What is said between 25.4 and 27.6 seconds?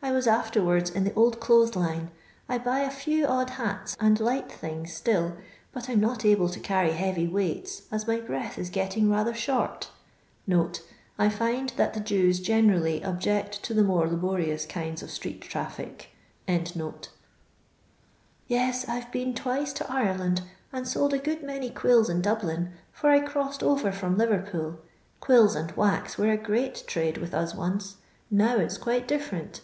and wax were a great trade with us